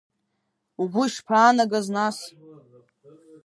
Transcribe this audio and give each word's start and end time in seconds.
Угәы 0.81 1.03
ишԥаанагаз 1.07 1.85
нас? 1.95 2.17